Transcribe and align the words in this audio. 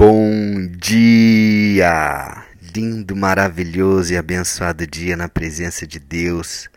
Bom 0.00 0.68
dia! 0.76 2.46
Lindo, 2.72 3.16
maravilhoso 3.16 4.12
e 4.12 4.16
abençoado 4.16 4.86
dia 4.86 5.16
na 5.16 5.28
presença 5.28 5.84
de 5.84 5.98
Deus. 5.98 6.68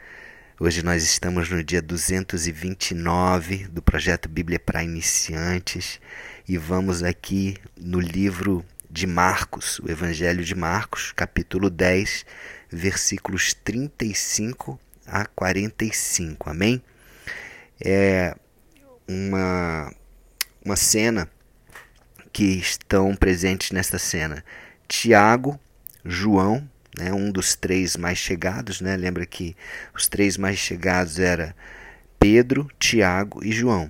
Hoje 0.60 0.82
nós 0.82 1.04
estamos 1.04 1.48
no 1.48 1.64
dia 1.64 1.84
229 1.84 3.68
do 3.68 3.80
projeto 3.80 4.28
Bíblia 4.28 4.60
para 4.60 4.84
Iniciantes 4.84 6.02
e 6.50 6.58
vamos 6.58 7.04
aqui 7.04 7.58
no 7.80 8.00
livro 8.00 8.66
de 8.90 9.06
Marcos, 9.06 9.78
o 9.78 9.92
Evangelho 9.92 10.44
de 10.44 10.56
Marcos, 10.56 11.12
capítulo 11.16 11.70
10, 11.70 12.26
versículos 12.72 13.54
35 13.54 14.80
a 15.06 15.28
45. 15.28 16.50
Amém? 16.50 16.82
É 17.80 18.36
uma, 19.08 19.94
uma 20.66 20.76
cena 20.76 21.30
que 22.32 22.44
estão 22.44 23.16
presentes 23.16 23.72
nesta 23.72 24.00
cena. 24.00 24.44
Tiago, 24.88 25.60
João, 26.04 26.68
né, 26.98 27.14
um 27.14 27.32
dos 27.32 27.56
três 27.56 27.96
mais 27.96 28.18
chegados, 28.18 28.82
né? 28.82 28.98
Lembra 28.98 29.26
que 29.26 29.56
os 29.96 30.08
três 30.08 30.38
mais 30.38 30.58
chegados 30.58 31.20
era 31.20 31.56
Pedro, 32.20 32.70
Tiago 32.80 33.44
e 33.44 33.52
João. 33.52 33.90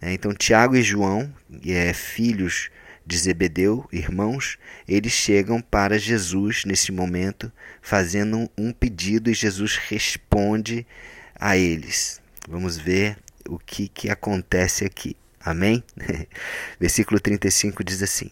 Né? 0.00 0.12
Então 0.12 0.32
Tiago 0.32 0.76
e 0.76 0.82
João, 0.82 1.32
é, 1.66 1.92
filhos 1.92 2.70
de 3.04 3.16
Zebedeu, 3.16 3.88
irmãos, 3.90 4.58
eles 4.86 5.12
chegam 5.12 5.62
para 5.62 5.98
Jesus 5.98 6.64
nesse 6.66 6.92
momento, 6.92 7.50
fazendo 7.80 8.50
um 8.56 8.70
pedido 8.70 9.30
e 9.30 9.34
Jesus 9.34 9.76
responde 9.76 10.86
a 11.34 11.56
eles. 11.56 12.20
Vamos 12.46 12.76
ver 12.76 13.16
o 13.48 13.58
que, 13.58 13.88
que 13.88 14.10
acontece 14.10 14.84
aqui. 14.84 15.16
Amém? 15.48 15.82
Versículo 16.78 17.18
35 17.18 17.82
diz 17.82 18.02
assim: 18.02 18.30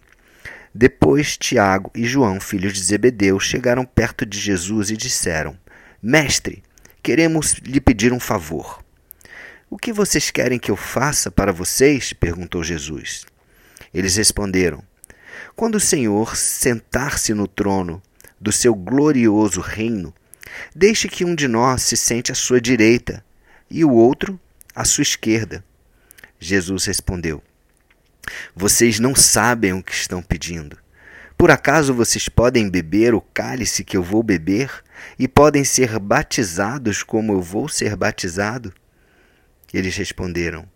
Depois 0.75 1.37
Tiago 1.39 1.91
e 1.95 2.05
João, 2.05 2.39
filhos 2.39 2.75
de 2.75 2.83
Zebedeu, 2.83 3.41
chegaram 3.41 3.85
perto 3.87 4.27
de 4.27 4.39
Jesus 4.39 4.91
e 4.91 4.97
disseram: 4.97 5.59
Mestre, 6.03 6.63
queremos 7.03 7.55
lhe 7.55 7.81
pedir 7.81 8.13
um 8.13 8.21
favor. 8.21 8.85
O 9.71 9.79
que 9.79 9.93
vocês 9.93 10.31
querem 10.31 10.59
que 10.59 10.71
eu 10.71 10.77
faça 10.77 11.31
para 11.31 11.53
vocês? 11.53 12.13
perguntou 12.13 12.63
Jesus. 12.63 13.25
Eles 13.95 14.17
responderam: 14.17 14.83
Quando 15.55 15.77
o 15.77 15.81
Senhor 15.81 16.37
sentar-se 16.37 17.33
no 17.33 17.49
trono 17.49 18.03
do 18.39 18.53
seu 18.53 18.75
glorioso 18.75 19.63
reino, 19.63 20.13
deixe 20.75 21.09
que 21.09 21.25
um 21.25 21.35
de 21.35 21.49
nós 21.49 21.81
se 21.81 21.97
sente 21.97 22.31
à 22.31 22.35
sua 22.35 22.61
direita 22.61 23.25
e 23.71 23.85
o 23.85 23.91
outro 23.91 24.39
à 24.75 24.85
sua 24.85 25.01
esquerda. 25.01 25.65
Jesus 26.39 26.85
respondeu: 26.85 27.43
Vocês 28.55 28.99
não 28.99 29.15
sabem 29.15 29.73
o 29.73 29.83
que 29.83 29.93
estão 29.93 30.23
pedindo. 30.23 30.77
Por 31.37 31.51
acaso 31.51 31.93
vocês 31.93 32.29
podem 32.29 32.71
beber 32.71 33.15
o 33.15 33.21
cálice 33.21 33.85
que 33.85 33.97
eu 33.97 34.03
vou 34.03 34.23
beber 34.23 34.83
e 35.19 35.29
podem 35.29 35.65
ser 35.65 35.99
batizados 35.99 37.03
como 37.03 37.35
eu 37.35 37.43
vou 37.43 37.69
ser 37.69 37.95
batizado? 37.95 38.73
Eles 39.73 39.97
responderam: 39.97 40.67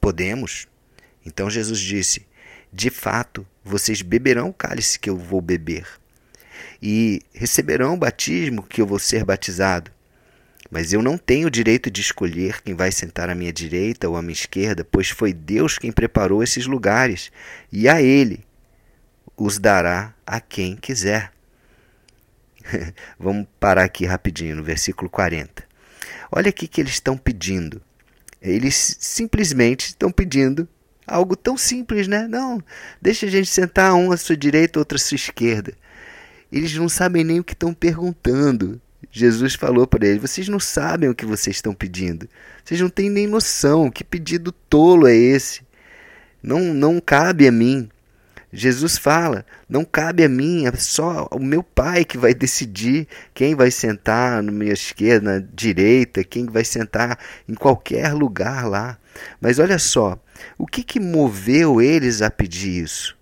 Podemos. 0.00 0.66
Então 1.24 1.50
Jesus 1.50 1.80
disse: 1.80 2.26
De 2.72 2.90
fato, 2.90 3.46
vocês 3.62 4.02
beberão 4.02 4.48
o 4.48 4.54
cálice 4.54 4.98
que 4.98 5.10
eu 5.10 5.16
vou 5.16 5.40
beber 5.40 5.86
e 6.80 7.22
receberão 7.32 7.94
o 7.94 7.98
batismo 7.98 8.62
que 8.62 8.80
eu 8.80 8.86
vou 8.86 8.98
ser 8.98 9.24
batizado. 9.24 9.90
Mas 10.70 10.92
eu 10.92 11.02
não 11.02 11.16
tenho 11.16 11.48
o 11.48 11.50
direito 11.50 11.90
de 11.90 12.00
escolher 12.00 12.62
quem 12.62 12.74
vai 12.74 12.90
sentar 12.90 13.30
à 13.30 13.34
minha 13.34 13.52
direita 13.52 14.08
ou 14.08 14.16
à 14.16 14.22
minha 14.22 14.32
esquerda, 14.32 14.84
pois 14.84 15.10
foi 15.10 15.32
Deus 15.32 15.78
quem 15.78 15.92
preparou 15.92 16.42
esses 16.42 16.66
lugares, 16.66 17.30
e 17.72 17.88
a 17.88 18.02
Ele 18.02 18.44
os 19.36 19.58
dará 19.58 20.14
a 20.26 20.40
quem 20.40 20.76
quiser. 20.76 21.32
Vamos 23.18 23.46
parar 23.60 23.84
aqui 23.84 24.04
rapidinho 24.04 24.56
no 24.56 24.64
versículo 24.64 25.08
40. 25.08 25.64
Olha 26.30 26.48
aqui 26.48 26.66
que 26.66 26.80
eles 26.80 26.94
estão 26.94 27.16
pedindo. 27.16 27.80
Eles 28.40 28.96
simplesmente 29.00 29.88
estão 29.88 30.10
pedindo 30.10 30.68
algo 31.06 31.36
tão 31.36 31.56
simples, 31.56 32.08
né? 32.08 32.26
Não, 32.26 32.62
deixa 33.00 33.26
a 33.26 33.30
gente 33.30 33.48
sentar 33.48 33.94
um 33.94 34.10
à 34.10 34.16
sua 34.16 34.36
direita, 34.36 34.78
outro 34.78 34.96
à 34.96 34.98
sua 34.98 35.14
esquerda. 35.14 35.72
Eles 36.50 36.74
não 36.74 36.88
sabem 36.88 37.24
nem 37.24 37.40
o 37.40 37.44
que 37.44 37.52
estão 37.52 37.72
perguntando. 37.72 38.80
Jesus 39.18 39.54
falou 39.54 39.86
para 39.86 40.06
ele: 40.06 40.18
Vocês 40.18 40.46
não 40.46 40.60
sabem 40.60 41.08
o 41.08 41.14
que 41.14 41.24
vocês 41.24 41.56
estão 41.56 41.72
pedindo. 41.72 42.28
Vocês 42.62 42.78
não 42.78 42.90
têm 42.90 43.08
nem 43.08 43.26
noção. 43.26 43.90
Que 43.90 44.04
pedido 44.04 44.52
tolo 44.52 45.08
é 45.08 45.16
esse? 45.16 45.62
Não, 46.42 46.60
não 46.74 47.00
cabe 47.00 47.48
a 47.48 47.50
mim. 47.50 47.88
Jesus 48.52 48.98
fala: 48.98 49.46
Não 49.66 49.86
cabe 49.86 50.22
a 50.22 50.28
mim, 50.28 50.66
é 50.66 50.72
só 50.72 51.26
o 51.30 51.38
meu 51.38 51.62
Pai 51.62 52.04
que 52.04 52.18
vai 52.18 52.34
decidir 52.34 53.08
quem 53.32 53.54
vai 53.54 53.70
sentar 53.70 54.42
na 54.42 54.52
minha 54.52 54.74
esquerda, 54.74 55.40
na 55.40 55.46
direita, 55.50 56.22
quem 56.22 56.44
vai 56.44 56.62
sentar 56.62 57.18
em 57.48 57.54
qualquer 57.54 58.12
lugar 58.12 58.68
lá. 58.68 58.98
Mas 59.40 59.58
olha 59.58 59.78
só, 59.78 60.18
o 60.58 60.66
que, 60.66 60.82
que 60.82 61.00
moveu 61.00 61.80
eles 61.80 62.20
a 62.20 62.30
pedir 62.30 62.82
isso? 62.84 63.16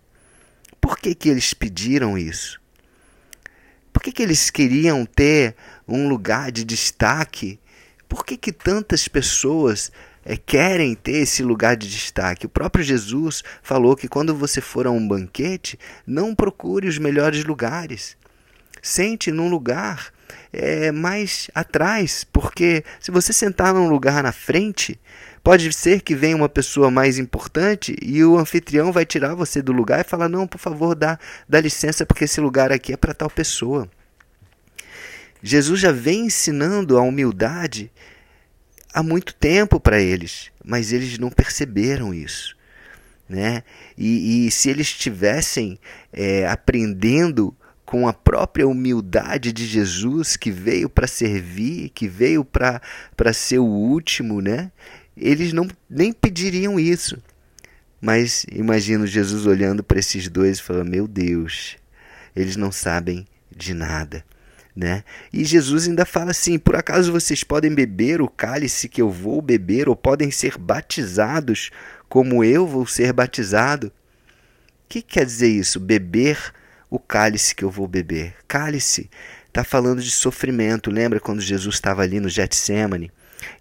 Por 0.81 0.99
que, 0.99 1.15
que 1.15 1.29
eles 1.29 1.55
pediram 1.55 2.19
isso? 2.19 2.64
Que, 4.05 4.13
que 4.13 4.23
eles 4.23 4.51
queriam 4.51 5.07
ter 5.07 5.57
um 5.89 6.07
lugar 6.09 6.53
de 6.53 6.63
destaque? 6.63 7.59
Por 8.07 8.23
que, 8.23 8.37
que 8.37 8.53
tantas 8.53 9.09
pessoas 9.09 9.91
é, 10.27 10.37
querem 10.37 10.95
ter 10.95 11.23
esse 11.23 11.43
lugar 11.43 11.75
de 11.75 11.89
destaque? 11.89 12.45
O 12.45 12.51
próprio 12.51 12.85
Jesus 12.85 13.43
falou 13.63 13.97
que 13.97 14.07
quando 14.07 14.35
você 14.35 14.61
for 14.61 14.87
a 14.87 14.91
um 14.91 15.09
banquete, 15.09 15.79
não 16.07 16.35
procure 16.35 16.87
os 16.87 16.99
melhores 16.99 17.47
lugares. 17.47 18.15
Sente 18.83 19.33
num 19.33 19.49
lugar 19.49 20.13
é, 20.53 20.93
mais 20.93 21.51
atrás, 21.55 22.25
porque 22.25 22.85
se 23.01 23.11
você 23.11 23.33
sentar 23.33 23.75
num 23.75 23.89
lugar 23.89 24.23
na 24.23 24.33
frente, 24.33 25.01
pode 25.43 25.71
ser 25.73 26.01
que 26.01 26.15
venha 26.15 26.37
uma 26.37 26.49
pessoa 26.49 26.91
mais 26.91 27.19
importante 27.19 27.95
e 28.03 28.25
o 28.25 28.39
anfitrião 28.39 28.91
vai 28.91 29.05
tirar 29.05 29.35
você 29.35 29.61
do 29.61 29.73
lugar 29.73 30.01
e 30.01 30.09
falar: 30.09 30.29
Não, 30.29 30.47
por 30.47 30.59
favor, 30.59 30.95
dá, 30.95 31.19
dá 31.49 31.61
licença, 31.61 32.07
porque 32.07 32.25
esse 32.25 32.41
lugar 32.41 32.73
aqui 32.73 32.93
é 32.93 32.97
para 32.97 33.15
tal 33.15 33.29
pessoa. 33.29 33.89
Jesus 35.43 35.79
já 35.79 35.93
vem 35.93 36.27
ensinando 36.27 36.97
a 36.97 37.03
humildade 37.03 37.93
há 38.95 39.03
muito 39.03 39.35
tempo 39.35 39.79
para 39.79 40.01
eles, 40.01 40.51
mas 40.65 40.91
eles 40.91 41.19
não 41.19 41.31
perceberam 41.31 42.15
isso. 42.15 42.57
Né? 43.29 43.63
E, 43.97 44.47
e 44.47 44.51
se 44.51 44.71
eles 44.71 44.87
estivessem 44.87 45.79
é, 46.13 46.47
aprendendo 46.47 47.55
com 47.95 48.09
a 48.09 48.13
própria 48.13 48.67
humildade 48.67 49.53
de 49.53 49.65
Jesus, 49.65 50.37
que 50.37 50.51
veio 50.51 50.89
para 50.89 51.07
servir, 51.07 51.91
que 51.91 52.09
veio 52.09 52.45
para 52.45 53.33
ser 53.33 53.61
o 53.61 53.67
último, 53.67 54.41
né? 54.41 54.73
eles 55.17 55.53
não 55.53 55.69
nem 55.89 56.13
pediriam 56.13 56.81
isso. 56.81 57.23
Mas 58.01 58.45
imagino 58.51 59.07
Jesus 59.07 59.47
olhando 59.47 59.85
para 59.85 60.01
esses 60.01 60.29
dois 60.29 60.59
e 60.59 60.63
falando: 60.63 60.91
Meu 60.91 61.07
Deus, 61.07 61.77
eles 62.35 62.57
não 62.57 62.73
sabem 62.73 63.29
de 63.49 63.73
nada. 63.73 64.25
Né? 64.75 65.05
E 65.33 65.45
Jesus 65.45 65.87
ainda 65.87 66.05
fala 66.05 66.33
assim: 66.33 66.59
por 66.59 66.75
acaso 66.75 67.13
vocês 67.13 67.45
podem 67.45 67.73
beber 67.73 68.21
o 68.21 68.27
cálice 68.27 68.89
que 68.89 69.01
eu 69.01 69.09
vou 69.09 69.41
beber, 69.41 69.89
ou 69.89 69.95
podem 69.95 70.33
ser 70.33 70.59
batizados 70.59 71.71
como 72.09 72.43
eu 72.43 72.67
vou 72.67 72.89
ser 72.89 73.13
batizado? 73.13 73.87
O 73.87 74.89
que 74.89 75.01
quer 75.01 75.25
dizer 75.25 75.49
isso? 75.49 75.79
Beber 75.79 76.53
o 76.95 76.99
cálice 76.99 77.55
que 77.55 77.65
eu 77.65 77.71
vou 77.71 77.89
beber. 77.89 78.35
Cálice 78.47 79.11
está 79.47 79.65
falando 79.65 80.01
de 80.01 80.11
sofrimento. 80.11 80.91
Lembra 80.91 81.19
quando 81.19 81.41
Jesus 81.41 81.75
estava 81.75 82.03
ali 82.03 82.21
no 82.21 82.29
Getsemane? 82.29 83.11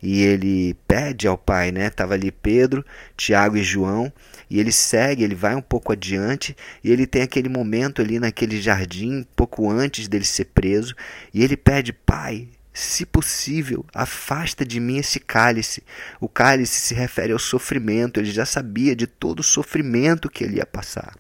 e 0.01 0.21
ele 0.21 0.75
pede 0.87 1.27
ao 1.27 1.37
Pai, 1.37 1.71
né? 1.71 1.89
Tava 1.89 2.13
ali 2.13 2.31
Pedro, 2.31 2.85
Tiago 3.17 3.57
e 3.57 3.63
João, 3.63 4.11
e 4.49 4.59
ele 4.59 4.71
segue, 4.71 5.23
ele 5.23 5.35
vai 5.35 5.55
um 5.55 5.61
pouco 5.61 5.91
adiante, 5.91 6.55
e 6.81 6.91
ele 6.91 7.05
tem 7.05 7.21
aquele 7.21 7.49
momento 7.49 8.01
ali 8.01 8.17
naquele 8.17 8.61
jardim, 8.61 9.25
pouco 9.35 9.69
antes 9.69 10.07
dele 10.07 10.23
ser 10.23 10.45
preso, 10.45 10.95
e 11.33 11.43
ele 11.43 11.57
pede: 11.57 11.91
Pai, 11.91 12.47
se 12.73 13.05
possível, 13.05 13.85
afasta 13.93 14.65
de 14.65 14.79
mim 14.79 14.97
esse 14.97 15.19
cálice. 15.19 15.83
O 16.19 16.29
cálice 16.29 16.79
se 16.79 16.93
refere 16.93 17.33
ao 17.33 17.39
sofrimento, 17.39 18.19
ele 18.19 18.31
já 18.31 18.45
sabia 18.45 18.95
de 18.95 19.05
todo 19.05 19.41
o 19.41 19.43
sofrimento 19.43 20.29
que 20.29 20.43
ele 20.43 20.57
ia 20.57 20.65
passar. 20.65 21.13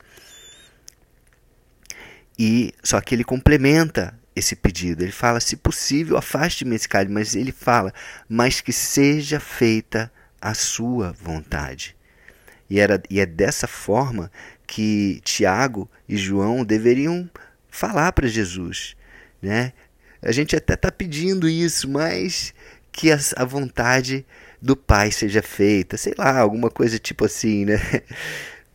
E 2.37 2.73
só 2.83 2.99
que 2.99 3.13
ele 3.13 3.23
complementa 3.23 4.17
esse 4.35 4.55
pedido. 4.55 5.03
Ele 5.03 5.11
fala: 5.11 5.39
se 5.39 5.55
possível, 5.55 6.17
afaste-me 6.17 6.75
esse 6.75 6.89
cálice, 6.89 7.13
mas 7.13 7.35
ele 7.35 7.51
fala: 7.51 7.93
mas 8.27 8.61
que 8.61 8.73
seja 8.73 9.39
feita 9.39 10.11
a 10.41 10.53
sua 10.53 11.13
vontade. 11.13 11.95
E, 12.69 12.79
era, 12.79 13.01
e 13.09 13.19
é 13.19 13.25
dessa 13.25 13.67
forma 13.67 14.31
que 14.65 15.21
Tiago 15.23 15.89
e 16.07 16.17
João 16.17 16.65
deveriam 16.65 17.29
falar 17.69 18.11
para 18.11 18.27
Jesus. 18.27 18.95
Né? 19.41 19.73
A 20.21 20.31
gente 20.31 20.55
até 20.55 20.73
está 20.73 20.91
pedindo 20.91 21.47
isso, 21.47 21.89
mas 21.89 22.53
que 22.91 23.11
a, 23.11 23.19
a 23.37 23.45
vontade 23.45 24.25
do 24.61 24.75
Pai 24.75 25.11
seja 25.11 25.41
feita, 25.41 25.97
sei 25.97 26.13
lá, 26.17 26.39
alguma 26.39 26.69
coisa 26.69 26.97
tipo 26.97 27.25
assim, 27.25 27.65
né? 27.65 27.79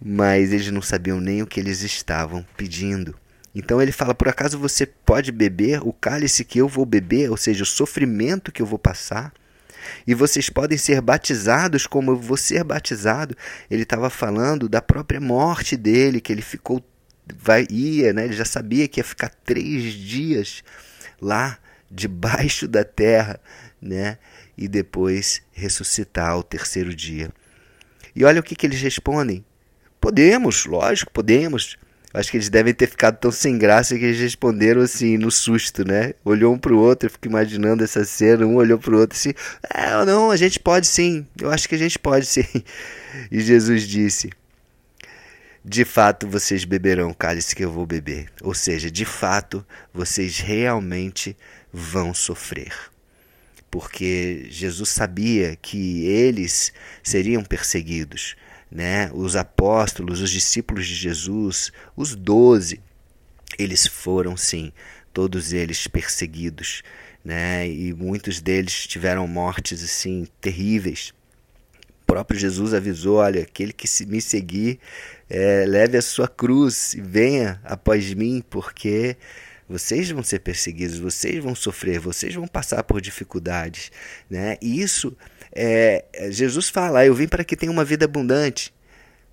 mas 0.01 0.53
eles 0.53 0.71
não 0.71 0.83
sabiam 0.83 1.21
nem 1.21 1.43
o 1.43 1.47
que 1.47 1.59
eles 1.59 1.83
estavam 1.83 2.45
pedindo. 2.57 3.19
Então 3.55 3.81
ele 3.81 3.93
fala: 3.93 4.15
Por 4.15 4.29
acaso 4.29 4.59
você 4.59 4.87
pode 4.87 5.33
beber 5.33 5.81
o 5.87 5.93
cálice 5.93 6.45
que 6.45 6.59
eu 6.59 6.69
vou 6.69 6.85
beber, 6.85 7.31
ou 7.31 7.37
seja, 7.37 7.63
o 7.63 7.67
sofrimento 7.67 8.53
que 8.53 8.63
eu 8.63 8.67
vou 8.67 8.79
passar? 8.79 9.33
E 10.07 10.15
vocês 10.15 10.51
podem 10.51 10.77
ser 10.77 11.01
batizados 11.01 11.87
como 11.87 12.11
eu 12.11 12.17
vou 12.17 12.37
ser 12.37 12.65
batizado. 12.65 13.37
Ele 13.71 13.83
estava 13.83 14.11
falando 14.11 14.69
da 14.69 14.83
própria 14.83 15.21
morte 15.21 15.77
dele, 15.77 16.21
que 16.21 16.33
ele 16.33 16.43
ficou, 16.43 16.85
vai, 17.37 17.67
ia, 17.71 18.13
né? 18.13 18.25
Ele 18.25 18.35
já 18.35 18.45
sabia 18.45 18.89
que 18.89 19.01
ia 19.01 19.05
ficar 19.05 19.31
três 19.45 19.93
dias 19.93 20.63
lá 21.21 21.59
debaixo 21.91 22.69
da 22.69 22.85
terra, 22.85 23.41
né? 23.81 24.19
E 24.57 24.69
depois 24.69 25.43
ressuscitar 25.53 26.31
ao 26.31 26.43
terceiro 26.43 26.95
dia. 26.95 27.31
E 28.15 28.25
olha 28.25 28.41
o 28.41 28.43
que, 28.43 28.57
que 28.57 28.67
eles 28.67 28.81
respondem: 28.81 29.45
Podemos, 30.01 30.67
lógico, 30.67 31.13
podemos. 31.13 31.77
Acho 32.19 32.33
que 32.33 32.37
eles 32.37 32.49
devem 32.49 32.75
ter 32.75 32.89
ficado 32.89 33.17
tão 33.17 33.31
sem 33.31 33.57
graça 33.57 33.97
que 33.97 34.05
eles 34.05 34.19
responderam 34.19 34.81
assim, 34.81 35.17
no 35.17 35.31
susto, 35.31 35.87
né? 35.87 36.15
Olhou 36.25 36.53
um 36.53 36.59
pro 36.59 36.77
outro, 36.77 37.07
eu 37.07 37.11
fico 37.13 37.29
imaginando 37.29 37.85
essa 37.85 38.05
cena, 38.05 38.45
um 38.45 38.57
olhou 38.57 38.77
pro 38.77 38.99
outro 38.99 39.17
assim, 39.17 39.33
é, 39.73 40.05
não, 40.05 40.29
a 40.29 40.37
gente 40.37 40.59
pode 40.59 40.89
sim, 40.89 41.25
eu 41.41 41.49
acho 41.49 41.69
que 41.69 41.77
a 41.77 41.79
gente 41.79 41.97
pode 41.97 42.27
sim. 42.27 42.43
E 43.31 43.41
Jesus 43.41 43.87
disse, 43.87 44.31
de 45.65 45.85
fato 45.85 46.27
vocês 46.27 46.65
beberão 46.65 47.11
o 47.11 47.15
cálice 47.15 47.55
que 47.55 47.65
eu 47.65 47.71
vou 47.71 47.87
beber. 47.87 48.29
Ou 48.43 48.53
seja, 48.53 48.91
de 48.91 49.05
fato 49.05 49.65
vocês 49.95 50.41
realmente 50.41 51.37
vão 51.73 52.13
sofrer. 52.13 52.73
Porque 53.71 54.47
Jesus 54.51 54.89
sabia 54.89 55.55
que 55.55 56.05
eles 56.05 56.73
seriam 57.01 57.45
perseguidos 57.45 58.35
né? 58.71 59.11
Os 59.13 59.37
apóstolos, 59.37 60.21
os 60.21 60.31
discípulos 60.31 60.87
de 60.87 60.95
Jesus, 60.95 61.73
os 61.97 62.15
doze, 62.15 62.81
eles 63.59 63.87
foram 63.87 64.37
sim, 64.37 64.73
todos 65.13 65.53
eles 65.53 65.87
perseguidos, 65.87 66.83
né? 67.25 67.69
E 67.69 67.93
muitos 67.93 68.41
deles 68.41 68.87
tiveram 68.87 69.27
mortes 69.27 69.83
assim 69.83 70.27
terríveis. 70.41 71.13
O 72.03 72.07
próprio 72.07 72.39
Jesus 72.39 72.75
avisou: 72.75 73.17
olha, 73.17 73.43
aquele 73.43 73.73
que 73.73 73.87
me 74.07 74.21
seguir, 74.21 74.79
é, 75.29 75.65
leve 75.67 75.97
a 75.97 76.03
sua 76.03 76.29
cruz 76.29 76.95
e 76.95 77.01
venha 77.01 77.61
após 77.65 78.13
mim, 78.15 78.43
porque 78.49 79.17
vocês 79.69 80.11
vão 80.11 80.23
ser 80.23 80.39
perseguidos, 80.39 80.99
vocês 80.99 81.45
vão 81.45 81.55
sofrer, 81.55 81.99
vocês 81.99 82.35
vão 82.35 82.47
passar 82.49 82.83
por 82.85 83.01
dificuldades, 83.01 83.93
né? 84.31 84.57
E 84.63 84.81
isso 84.81 85.15
é, 85.55 86.05
Jesus 86.31 86.69
fala: 86.69 87.05
Eu 87.05 87.15
vim 87.15 87.29
para 87.29 87.45
que 87.45 87.57
tenha 87.57 87.73
uma 87.73 87.85
vida 87.85 88.05
abundante. 88.05 88.73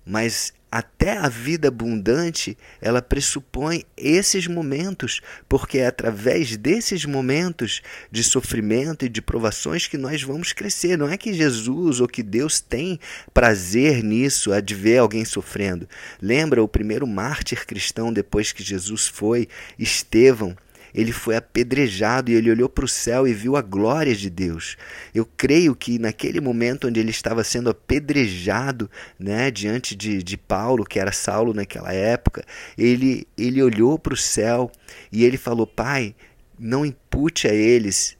Mas 0.04 0.52
até 0.70 1.16
a 1.16 1.28
vida 1.28 1.68
abundante, 1.68 2.56
ela 2.80 3.00
pressupõe 3.00 3.84
esses 3.96 4.46
momentos, 4.46 5.20
porque 5.48 5.78
é 5.78 5.86
através 5.86 6.56
desses 6.56 7.04
momentos 7.04 7.80
de 8.10 8.22
sofrimento 8.22 9.04
e 9.04 9.08
de 9.08 9.22
provações 9.22 9.86
que 9.86 9.96
nós 9.96 10.22
vamos 10.22 10.52
crescer. 10.52 10.98
Não 10.98 11.08
é 11.08 11.16
que 11.16 11.32
Jesus 11.32 12.00
ou 12.00 12.06
que 12.06 12.22
Deus 12.22 12.60
tem 12.60 13.00
prazer 13.32 14.02
nisso, 14.02 14.52
a 14.52 14.60
de 14.60 14.74
ver 14.74 14.98
alguém 14.98 15.24
sofrendo. 15.24 15.88
Lembra 16.20 16.62
o 16.62 16.68
primeiro 16.68 17.06
mártir 17.06 17.64
cristão 17.66 18.12
depois 18.12 18.52
que 18.52 18.62
Jesus 18.62 19.06
foi, 19.06 19.48
Estevão? 19.78 20.56
Ele 20.96 21.12
foi 21.12 21.36
apedrejado 21.36 22.30
e 22.30 22.34
ele 22.34 22.50
olhou 22.50 22.70
para 22.70 22.86
o 22.86 22.88
céu 22.88 23.28
e 23.28 23.34
viu 23.34 23.54
a 23.54 23.60
glória 23.60 24.14
de 24.14 24.30
Deus. 24.30 24.78
Eu 25.14 25.28
creio 25.36 25.76
que 25.76 25.98
naquele 25.98 26.40
momento 26.40 26.88
onde 26.88 26.98
ele 26.98 27.10
estava 27.10 27.44
sendo 27.44 27.68
apedrejado, 27.68 28.90
né, 29.18 29.50
diante 29.50 29.94
de, 29.94 30.22
de 30.22 30.38
Paulo, 30.38 30.86
que 30.86 30.98
era 30.98 31.12
Saulo 31.12 31.52
naquela 31.52 31.92
época, 31.92 32.42
ele, 32.78 33.28
ele 33.36 33.62
olhou 33.62 33.98
para 33.98 34.14
o 34.14 34.16
céu 34.16 34.72
e 35.12 35.22
ele 35.22 35.36
falou: 35.36 35.66
Pai, 35.66 36.14
não 36.58 36.86
impute 36.86 37.46
a 37.46 37.52
eles 37.52 38.16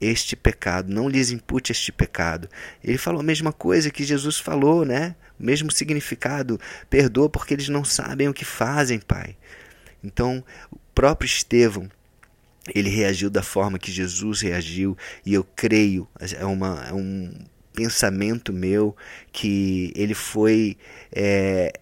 este 0.00 0.36
pecado, 0.36 0.88
não 0.88 1.08
lhes 1.08 1.32
impute 1.32 1.72
este 1.72 1.90
pecado. 1.90 2.48
Ele 2.82 2.96
falou 2.96 3.20
a 3.20 3.24
mesma 3.24 3.52
coisa 3.52 3.90
que 3.90 4.04
Jesus 4.04 4.38
falou, 4.38 4.84
né? 4.84 5.16
O 5.36 5.44
mesmo 5.44 5.72
significado. 5.72 6.60
Perdoa 6.88 7.28
porque 7.28 7.54
eles 7.54 7.68
não 7.68 7.84
sabem 7.84 8.28
o 8.28 8.34
que 8.34 8.44
fazem, 8.44 9.00
Pai. 9.00 9.36
Então, 10.02 10.44
o 10.70 10.78
próprio 10.94 11.26
Estevão, 11.26 11.90
ele 12.74 12.90
reagiu 12.90 13.30
da 13.30 13.42
forma 13.42 13.78
que 13.78 13.90
Jesus 13.90 14.40
reagiu, 14.40 14.96
e 15.24 15.34
eu 15.34 15.44
creio, 15.44 16.08
é, 16.38 16.44
uma, 16.44 16.84
é 16.88 16.92
um 16.92 17.32
pensamento 17.72 18.52
meu, 18.52 18.96
que 19.32 19.92
ele 19.94 20.14
foi 20.14 20.76
é, 21.12 21.72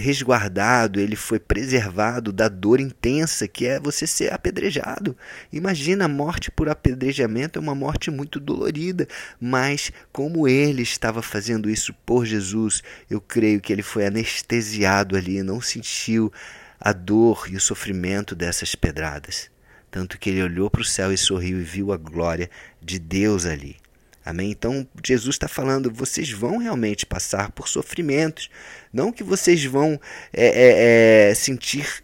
resguardado, 0.00 0.98
ele 0.98 1.14
foi 1.14 1.38
preservado 1.38 2.32
da 2.32 2.48
dor 2.48 2.80
intensa 2.80 3.46
que 3.46 3.66
é 3.66 3.78
você 3.78 4.06
ser 4.06 4.32
apedrejado. 4.32 5.16
Imagina 5.52 6.06
a 6.06 6.08
morte 6.08 6.50
por 6.50 6.68
apedrejamento, 6.68 7.58
é 7.58 7.62
uma 7.62 7.74
morte 7.74 8.10
muito 8.10 8.40
dolorida, 8.40 9.06
mas 9.40 9.92
como 10.12 10.48
ele 10.48 10.82
estava 10.82 11.22
fazendo 11.22 11.70
isso 11.70 11.94
por 12.04 12.24
Jesus, 12.24 12.82
eu 13.08 13.20
creio 13.20 13.60
que 13.60 13.72
ele 13.72 13.82
foi 13.82 14.06
anestesiado 14.06 15.16
ali, 15.16 15.42
não 15.42 15.60
sentiu 15.60 16.32
a 16.80 16.92
dor 16.92 17.46
e 17.50 17.56
o 17.56 17.60
sofrimento 17.60 18.34
dessas 18.34 18.74
pedradas 18.74 19.50
tanto 19.90 20.18
que 20.18 20.30
ele 20.30 20.42
olhou 20.42 20.70
para 20.70 20.82
o 20.82 20.84
céu 20.84 21.12
e 21.12 21.18
sorriu 21.18 21.60
e 21.60 21.64
viu 21.64 21.92
a 21.92 21.96
glória 21.96 22.48
de 22.80 22.98
Deus 22.98 23.44
ali. 23.44 23.76
Amém? 24.24 24.50
Então 24.50 24.86
Jesus 25.04 25.34
está 25.34 25.48
falando, 25.48 25.90
vocês 25.90 26.30
vão 26.30 26.58
realmente 26.58 27.06
passar 27.06 27.50
por 27.52 27.68
sofrimentos, 27.68 28.50
não 28.92 29.10
que 29.10 29.24
vocês 29.24 29.64
vão 29.64 29.98
é, 30.32 30.46
é, 30.46 31.30
é, 31.30 31.34
sentir 31.34 32.02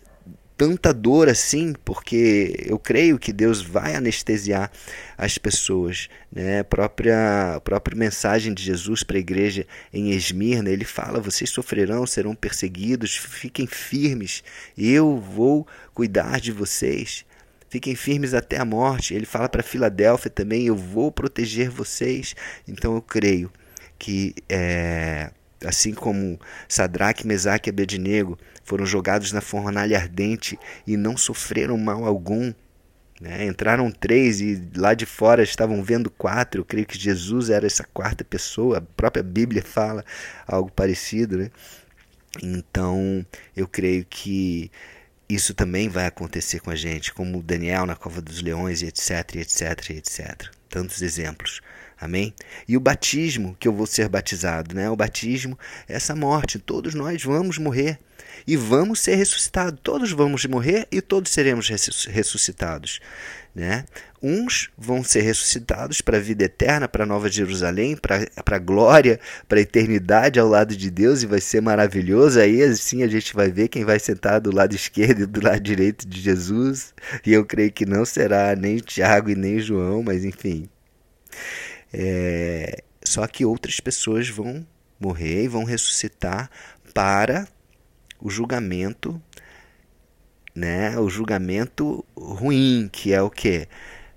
tanta 0.57 0.93
dor 0.95 1.29
assim, 1.29 1.75
porque 1.85 2.65
eu 2.65 2.79
creio 2.79 3.19
que 3.19 3.33
Deus 3.33 3.61
vai 3.61 3.95
anestesiar 3.95 4.71
as 5.17 5.37
pessoas. 5.37 6.09
Né? 6.33 6.61
A, 6.61 6.65
própria, 6.65 7.57
a 7.57 7.61
própria 7.61 7.97
mensagem 7.97 8.55
de 8.55 8.63
Jesus 8.63 9.03
para 9.03 9.19
a 9.19 9.21
igreja 9.21 9.67
em 9.93 10.11
Esmirna, 10.11 10.71
ele 10.71 10.85
fala: 10.85 11.21
vocês 11.21 11.51
sofrerão, 11.51 12.07
serão 12.07 12.35
perseguidos, 12.35 13.17
fiquem 13.17 13.67
firmes, 13.67 14.43
eu 14.77 15.19
vou 15.19 15.67
cuidar 15.93 16.41
de 16.41 16.53
vocês. 16.53 17.25
Fiquem 17.77 17.95
firmes 17.95 18.33
até 18.33 18.57
a 18.57 18.65
morte. 18.65 19.13
Ele 19.13 19.27
fala 19.27 19.51
para 19.51 19.63
Filadélfia 19.63 20.31
também: 20.31 20.65
Eu 20.67 20.75
vou 20.75 21.13
proteger 21.13 21.69
vocês. 21.69 22.35
Então 22.67 22.95
eu 22.95 23.03
creio 23.03 23.53
que, 23.99 24.35
é, 24.49 25.31
assim 25.63 25.93
como 25.93 26.41
Sadraque, 26.67 27.27
Mesaque 27.27 27.69
e 27.69 27.71
Abednego 27.71 28.39
foram 28.65 28.87
jogados 28.87 29.31
na 29.31 29.43
fornalha 29.43 29.99
ardente 29.99 30.59
e 30.87 30.97
não 30.97 31.19
sofreram 31.19 31.77
mal 31.77 32.07
algum, 32.07 32.51
né? 33.21 33.45
Entraram 33.45 33.91
três 33.91 34.41
e 34.41 34.59
lá 34.75 34.95
de 34.95 35.05
fora 35.05 35.43
estavam 35.43 35.83
vendo 35.83 36.09
quatro. 36.09 36.63
Eu 36.63 36.65
creio 36.65 36.87
que 36.87 36.99
Jesus 36.99 37.51
era 37.51 37.67
essa 37.67 37.85
quarta 37.93 38.25
pessoa. 38.25 38.79
A 38.79 38.81
própria 38.81 39.23
Bíblia 39.23 39.63
fala 39.63 40.03
algo 40.47 40.73
parecido. 40.73 41.37
Né? 41.37 41.51
Então 42.43 43.25
eu 43.55 43.69
creio 43.69 44.07
que 44.09 44.71
isso 45.29 45.55
também 45.55 45.89
vai 45.89 46.07
acontecer 46.07 46.61
com 46.61 46.71
a 46.71 46.77
gente, 46.77 47.13
como 47.13 47.43
Daniel 47.43 47.87
na 47.87 47.97
cova 47.97 48.21
dos 48.23 48.41
leões, 48.43 48.83
etc, 48.83 49.37
etc, 49.37 49.91
etc. 49.91 50.51
Tantos 50.69 51.03
exemplos. 51.03 51.61
Amém? 51.99 52.35
E 52.69 52.77
o 52.77 52.81
batismo, 52.81 53.57
que 53.59 53.67
eu 53.67 53.73
vou 53.73 53.87
ser 53.87 54.09
batizado, 54.09 54.75
né? 54.75 54.91
O 54.91 54.97
batismo 54.97 55.59
é 55.89 55.95
essa 55.95 56.15
morte. 56.15 56.59
Todos 56.59 56.95
nós 56.95 57.23
vamos 57.23 57.57
morrer 57.57 57.99
e 58.47 58.55
vamos 58.57 59.01
ser 59.01 59.15
ressuscitados. 59.15 59.81
Todos 59.83 60.13
vamos 60.13 60.45
morrer 60.45 60.87
e 60.93 61.01
todos 61.01 61.33
seremos 61.33 61.69
ressuscitados. 62.09 63.01
Né? 63.55 63.87
Uns 64.23 64.69
vão 64.77 65.03
ser 65.03 65.23
ressuscitados 65.23 66.03
para 66.03 66.19
a 66.19 66.21
vida 66.21 66.45
eterna, 66.45 66.87
para 66.87 67.05
a 67.05 67.07
Nova 67.07 67.31
Jerusalém, 67.31 67.97
para 67.97 68.29
a 68.45 68.59
glória, 68.59 69.19
para 69.49 69.59
a 69.59 69.63
eternidade 69.63 70.39
ao 70.39 70.47
lado 70.47 70.77
de 70.77 70.91
Deus 70.91 71.23
e 71.23 71.27
vai 71.27 71.41
ser 71.41 71.63
maravilhoso. 71.63 72.39
Aí 72.39 72.63
assim 72.63 73.03
a 73.03 73.09
gente 73.09 73.33
vai 73.33 73.51
ver 73.51 73.69
quem 73.69 73.87
vai 73.87 73.99
sentar 73.99 74.43
do 74.43 74.55
lado 74.55 74.75
esquerdo 74.75 75.23
e 75.23 75.27
do 75.27 75.43
lado 75.43 75.61
direito 75.61 76.07
de 76.07 76.21
Jesus. 76.21 76.93
E 77.25 77.33
eu 77.33 77.47
creio 77.47 77.73
que 77.73 77.87
não 77.87 78.05
será 78.05 78.55
nem 78.55 78.77
Tiago 78.77 79.31
e 79.31 79.35
nem 79.35 79.59
João, 79.59 80.03
mas 80.03 80.23
enfim. 80.27 80.69
É... 81.93 82.83
Só 83.05 83.27
que 83.27 83.45
outras 83.45 83.81
pessoas 83.81 84.29
vão 84.29 84.67
morrer 84.99 85.45
e 85.45 85.49
vão 85.49 85.65
ressuscitar 85.65 86.51
para 86.93 87.47
o 88.21 88.31
julgamento 88.31 89.21
né, 90.57 90.99
o 90.99 91.09
julgamento 91.11 92.05
ruim, 92.17 92.89
que 92.91 93.13
é 93.13 93.21
o 93.21 93.29
que? 93.29 93.69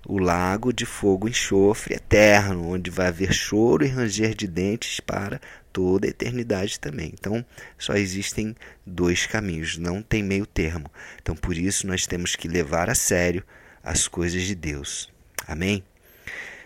O 0.08 0.18
lago 0.18 0.72
de 0.72 0.86
fogo 0.86 1.28
e 1.28 1.30
enxofre 1.30 1.94
eterno, 1.94 2.70
onde 2.70 2.90
vai 2.90 3.08
haver 3.08 3.32
choro 3.34 3.84
e 3.84 3.88
ranger 3.88 4.34
de 4.34 4.48
dentes 4.48 4.98
para 4.98 5.38
toda 5.70 6.06
a 6.06 6.10
eternidade 6.10 6.80
também. 6.80 7.12
Então, 7.12 7.44
só 7.78 7.92
existem 7.92 8.56
dois 8.86 9.26
caminhos, 9.26 9.76
não 9.76 10.00
tem 10.00 10.22
meio 10.22 10.46
termo. 10.46 10.90
Então, 11.20 11.36
por 11.36 11.56
isso, 11.56 11.86
nós 11.86 12.06
temos 12.06 12.34
que 12.34 12.48
levar 12.48 12.88
a 12.88 12.94
sério 12.94 13.44
as 13.84 14.08
coisas 14.08 14.42
de 14.42 14.54
Deus. 14.54 15.12
Amém? 15.46 15.84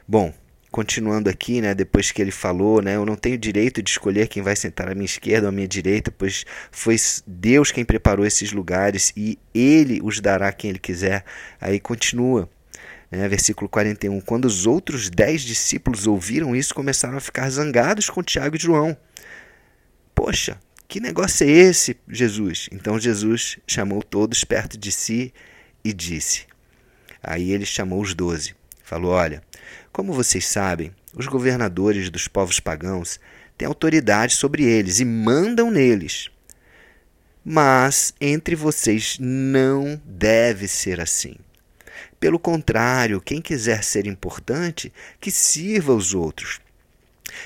Bom, 0.06 0.32
continuando 0.74 1.30
aqui, 1.30 1.60
né, 1.60 1.72
depois 1.72 2.10
que 2.10 2.20
ele 2.20 2.32
falou, 2.32 2.82
né, 2.82 2.96
eu 2.96 3.06
não 3.06 3.14
tenho 3.14 3.38
direito 3.38 3.80
de 3.80 3.88
escolher 3.88 4.26
quem 4.26 4.42
vai 4.42 4.56
sentar 4.56 4.90
à 4.90 4.92
minha 4.92 5.04
esquerda 5.04 5.46
ou 5.46 5.50
à 5.50 5.52
minha 5.52 5.68
direita, 5.68 6.10
pois 6.10 6.44
foi 6.72 6.96
Deus 7.24 7.70
quem 7.70 7.84
preparou 7.84 8.26
esses 8.26 8.50
lugares 8.50 9.12
e 9.16 9.38
ele 9.54 10.00
os 10.02 10.18
dará 10.18 10.50
quem 10.50 10.70
ele 10.70 10.80
quiser. 10.80 11.24
Aí 11.60 11.78
continua, 11.78 12.50
né, 13.08 13.28
versículo 13.28 13.68
41. 13.68 14.20
Quando 14.22 14.46
os 14.46 14.66
outros 14.66 15.08
dez 15.08 15.42
discípulos 15.42 16.08
ouviram 16.08 16.56
isso, 16.56 16.74
começaram 16.74 17.18
a 17.18 17.20
ficar 17.20 17.48
zangados 17.50 18.10
com 18.10 18.20
Tiago 18.20 18.56
e 18.56 18.58
João. 18.58 18.96
Poxa, 20.12 20.58
que 20.88 20.98
negócio 20.98 21.46
é 21.46 21.50
esse, 21.50 21.96
Jesus? 22.08 22.68
Então 22.72 22.98
Jesus 22.98 23.58
chamou 23.64 24.02
todos 24.02 24.42
perto 24.42 24.76
de 24.76 24.90
si 24.90 25.32
e 25.84 25.92
disse. 25.92 26.46
Aí 27.22 27.52
ele 27.52 27.64
chamou 27.64 28.02
os 28.02 28.12
doze. 28.12 28.56
Falou: 28.82 29.12
Olha, 29.12 29.40
como 29.94 30.12
vocês 30.12 30.48
sabem, 30.48 30.92
os 31.14 31.28
governadores 31.28 32.10
dos 32.10 32.26
povos 32.26 32.58
pagãos 32.58 33.20
têm 33.56 33.68
autoridade 33.68 34.34
sobre 34.34 34.64
eles 34.64 34.98
e 34.98 35.04
mandam 35.04 35.70
neles. 35.70 36.30
Mas 37.44 38.12
entre 38.20 38.56
vocês 38.56 39.16
não 39.20 40.02
deve 40.04 40.66
ser 40.66 41.00
assim. 41.00 41.36
Pelo 42.18 42.40
contrário, 42.40 43.20
quem 43.20 43.40
quiser 43.40 43.84
ser 43.84 44.04
importante, 44.08 44.92
que 45.20 45.30
sirva 45.30 45.94
os 45.94 46.12
outros. 46.12 46.60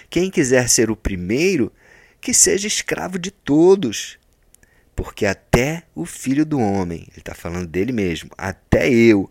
Quem 0.09 0.31
quiser 0.31 0.71
ser 0.71 0.90
o 0.90 0.97
primeiro, 0.97 1.71
que 2.19 2.33
seja 2.33 2.67
escravo 2.67 3.19
de 3.19 3.31
todos. 3.31 4.19
Porque 4.97 5.26
até 5.26 5.83
o 5.95 6.07
filho 6.07 6.47
do 6.47 6.59
homem, 6.59 7.09
ele 7.11 7.19
está 7.19 7.35
falando 7.35 7.67
dele 7.67 7.93
mesmo, 7.93 8.31
até 8.38 8.90
eu 8.90 9.31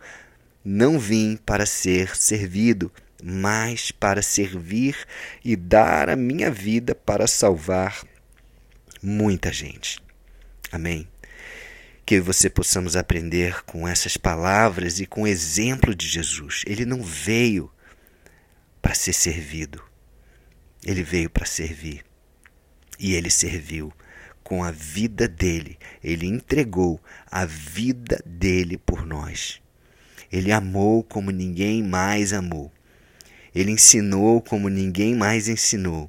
não 0.63 0.99
vim 0.99 1.35
para 1.43 1.65
ser 1.65 2.15
servido, 2.15 2.91
mas 3.21 3.91
para 3.91 4.21
servir 4.21 4.95
e 5.43 5.55
dar 5.55 6.09
a 6.09 6.15
minha 6.15 6.51
vida 6.51 6.93
para 6.93 7.27
salvar 7.27 8.03
muita 9.01 9.51
gente. 9.51 9.99
Amém. 10.71 11.07
Que 12.05 12.19
você 12.19 12.49
possamos 12.49 12.95
aprender 12.95 13.63
com 13.63 13.87
essas 13.87 14.17
palavras 14.17 14.99
e 14.99 15.05
com 15.05 15.23
o 15.23 15.27
exemplo 15.27 15.93
de 15.93 16.07
Jesus. 16.07 16.63
Ele 16.65 16.85
não 16.85 17.01
veio 17.03 17.71
para 18.81 18.93
ser 18.93 19.13
servido, 19.13 19.83
ele 20.83 21.03
veio 21.03 21.29
para 21.29 21.45
servir. 21.45 22.05
E 22.99 23.13
ele 23.13 23.29
serviu 23.29 23.93
com 24.43 24.63
a 24.63 24.71
vida 24.71 25.27
dele. 25.27 25.77
Ele 26.03 26.25
entregou 26.25 27.01
a 27.29 27.45
vida 27.45 28.23
dele 28.25 28.77
por 28.77 29.05
nós. 29.05 29.61
Ele 30.31 30.51
amou 30.51 31.03
como 31.03 31.29
ninguém 31.29 31.83
mais 31.83 32.33
amou. 32.33 32.71
Ele 33.57 33.71
ensinou 33.71 34.39
como 34.39 34.69
ninguém 34.69 35.15
mais 35.15 35.47
ensinou. 35.47 36.07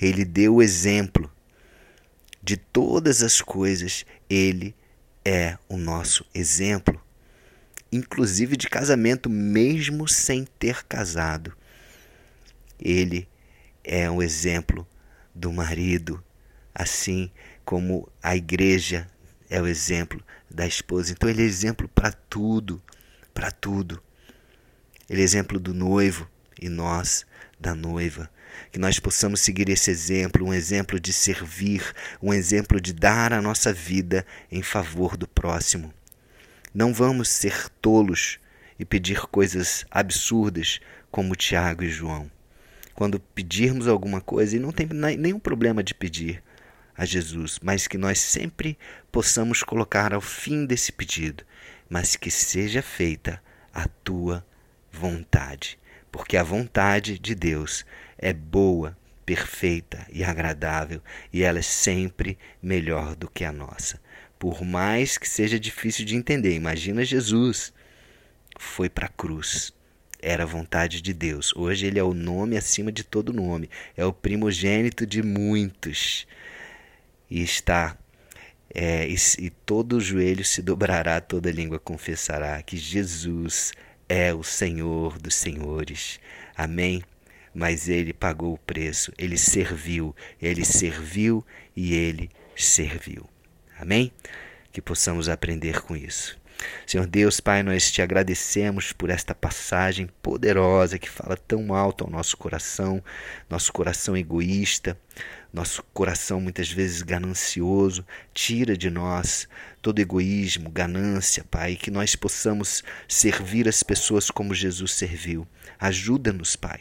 Ele 0.00 0.24
deu 0.24 0.54
o 0.54 0.62
exemplo 0.62 1.30
de 2.42 2.56
todas 2.56 3.22
as 3.22 3.42
coisas. 3.42 4.06
Ele 4.30 4.74
é 5.22 5.58
o 5.68 5.76
nosso 5.76 6.24
exemplo, 6.34 6.98
inclusive 7.92 8.56
de 8.56 8.66
casamento, 8.70 9.28
mesmo 9.28 10.08
sem 10.08 10.46
ter 10.58 10.84
casado. 10.84 11.54
Ele 12.80 13.28
é 13.84 14.10
um 14.10 14.22
exemplo 14.22 14.88
do 15.34 15.52
marido, 15.52 16.24
assim 16.74 17.30
como 17.62 18.10
a 18.22 18.34
igreja 18.34 19.06
é 19.50 19.60
o 19.60 19.66
exemplo 19.66 20.24
da 20.50 20.66
esposa. 20.66 21.12
Então 21.12 21.28
ele 21.28 21.42
é 21.42 21.44
exemplo 21.44 21.88
para 21.88 22.10
tudo, 22.10 22.82
para 23.34 23.50
tudo. 23.50 24.02
Ele 25.10 25.20
é 25.20 25.24
exemplo 25.24 25.60
do 25.60 25.74
noivo, 25.74 26.26
e 26.60 26.68
nós 26.68 27.26
da 27.58 27.74
noiva. 27.74 28.30
Que 28.72 28.78
nós 28.78 28.98
possamos 28.98 29.40
seguir 29.40 29.68
esse 29.68 29.90
exemplo, 29.90 30.46
um 30.46 30.54
exemplo 30.54 30.98
de 30.98 31.12
servir, 31.12 31.82
um 32.22 32.32
exemplo 32.32 32.80
de 32.80 32.92
dar 32.92 33.32
a 33.32 33.42
nossa 33.42 33.72
vida 33.72 34.26
em 34.50 34.62
favor 34.62 35.16
do 35.16 35.26
próximo. 35.26 35.92
Não 36.74 36.92
vamos 36.92 37.28
ser 37.28 37.68
tolos 37.80 38.38
e 38.78 38.84
pedir 38.84 39.20
coisas 39.26 39.84
absurdas 39.90 40.80
como 41.10 41.36
Tiago 41.36 41.84
e 41.84 41.90
João. 41.90 42.30
Quando 42.94 43.20
pedirmos 43.20 43.88
alguma 43.88 44.20
coisa, 44.20 44.56
e 44.56 44.60
não 44.60 44.72
tem 44.72 44.86
nenhum 44.86 45.38
problema 45.38 45.82
de 45.82 45.94
pedir 45.94 46.42
a 46.96 47.04
Jesus, 47.04 47.58
mas 47.62 47.86
que 47.86 47.98
nós 47.98 48.18
sempre 48.18 48.78
possamos 49.12 49.62
colocar 49.62 50.14
ao 50.14 50.20
fim 50.20 50.64
desse 50.64 50.90
pedido, 50.92 51.44
mas 51.90 52.16
que 52.16 52.30
seja 52.30 52.80
feita 52.80 53.42
a 53.72 53.86
tua 54.02 54.44
vontade 54.90 55.78
porque 56.10 56.36
a 56.36 56.42
vontade 56.42 57.18
de 57.18 57.34
Deus 57.34 57.84
é 58.18 58.32
boa, 58.32 58.96
perfeita 59.24 60.06
e 60.12 60.22
agradável, 60.22 61.02
e 61.32 61.42
ela 61.42 61.58
é 61.58 61.62
sempre 61.62 62.38
melhor 62.62 63.14
do 63.16 63.28
que 63.28 63.44
a 63.44 63.52
nossa. 63.52 64.00
Por 64.38 64.64
mais 64.64 65.18
que 65.18 65.28
seja 65.28 65.58
difícil 65.58 66.04
de 66.04 66.14
entender, 66.14 66.54
imagina 66.54 67.04
Jesus 67.04 67.72
foi 68.58 68.88
para 68.88 69.06
a 69.06 69.10
cruz. 69.10 69.72
Era 70.20 70.44
a 70.44 70.46
vontade 70.46 71.00
de 71.00 71.12
Deus. 71.12 71.54
Hoje 71.54 71.86
ele 71.86 71.98
é 71.98 72.02
o 72.02 72.14
nome 72.14 72.56
acima 72.56 72.90
de 72.90 73.04
todo 73.04 73.32
nome. 73.32 73.68
É 73.96 74.04
o 74.04 74.12
primogênito 74.12 75.06
de 75.06 75.22
muitos. 75.22 76.26
E 77.30 77.42
está 77.42 77.96
é, 78.74 79.08
e, 79.08 79.16
e 79.38 79.50
todo 79.50 80.00
joelho 80.00 80.44
se 80.44 80.60
dobrará, 80.60 81.20
toda 81.20 81.50
língua 81.50 81.78
confessará 81.78 82.60
que 82.62 82.76
Jesus 82.76 83.72
é 84.08 84.32
o 84.32 84.42
Senhor 84.42 85.18
dos 85.18 85.34
senhores. 85.34 86.20
Amém? 86.56 87.02
Mas 87.54 87.88
ele 87.88 88.12
pagou 88.12 88.54
o 88.54 88.58
preço, 88.58 89.12
ele 89.16 89.38
serviu, 89.38 90.14
ele 90.40 90.64
serviu 90.64 91.44
e 91.74 91.94
ele 91.94 92.30
serviu. 92.54 93.28
Amém? 93.78 94.12
Que 94.72 94.80
possamos 94.80 95.28
aprender 95.28 95.80
com 95.82 95.96
isso. 95.96 96.38
Senhor 96.86 97.06
Deus, 97.06 97.40
Pai, 97.40 97.62
nós 97.62 97.90
te 97.90 98.00
agradecemos 98.00 98.92
por 98.92 99.10
esta 99.10 99.34
passagem 99.34 100.08
poderosa 100.22 100.98
que 100.98 101.10
fala 101.10 101.36
tão 101.36 101.74
alto 101.74 102.04
ao 102.04 102.10
nosso 102.10 102.36
coração, 102.36 103.02
nosso 103.48 103.72
coração 103.72 104.16
egoísta, 104.16 104.98
nosso 105.52 105.82
coração 105.92 106.40
muitas 106.40 106.70
vezes 106.70 107.02
ganancioso. 107.02 108.06
Tira 108.32 108.76
de 108.76 108.90
nós 108.90 109.48
todo 109.82 109.98
egoísmo, 109.98 110.70
ganância, 110.70 111.44
Pai, 111.50 111.76
que 111.76 111.90
nós 111.90 112.16
possamos 112.16 112.82
servir 113.08 113.68
as 113.68 113.82
pessoas 113.82 114.30
como 114.30 114.54
Jesus 114.54 114.92
serviu. 114.92 115.46
Ajuda-nos, 115.78 116.56
Pai, 116.56 116.80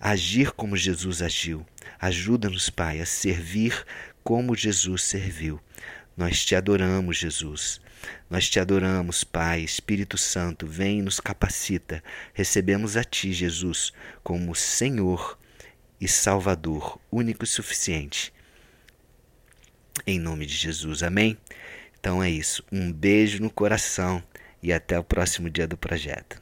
a 0.00 0.10
agir 0.10 0.50
como 0.52 0.76
Jesus 0.76 1.22
agiu. 1.22 1.64
Ajuda-nos, 2.00 2.70
Pai, 2.70 3.00
a 3.00 3.06
servir 3.06 3.84
como 4.24 4.54
Jesus 4.56 5.02
serviu. 5.02 5.60
Nós 6.16 6.44
te 6.44 6.54
adoramos, 6.54 7.16
Jesus. 7.16 7.80
Nós 8.28 8.48
te 8.48 8.58
adoramos, 8.60 9.24
Pai, 9.24 9.60
Espírito 9.60 10.18
Santo, 10.18 10.66
vem 10.66 10.98
e 10.98 11.02
nos 11.02 11.20
capacita. 11.20 12.02
Recebemos 12.34 12.96
a 12.96 13.04
Ti, 13.04 13.32
Jesus, 13.32 13.92
como 14.22 14.54
Senhor 14.54 15.38
e 16.00 16.08
Salvador, 16.08 17.00
único 17.10 17.44
e 17.44 17.46
suficiente. 17.46 18.32
Em 20.06 20.18
nome 20.18 20.46
de 20.46 20.54
Jesus, 20.54 21.02
amém? 21.02 21.38
Então 21.98 22.22
é 22.22 22.28
isso. 22.28 22.64
Um 22.72 22.92
beijo 22.92 23.40
no 23.40 23.50
coração 23.50 24.22
e 24.62 24.72
até 24.72 24.98
o 24.98 25.04
próximo 25.04 25.48
dia 25.48 25.66
do 25.66 25.76
projeto. 25.76 26.41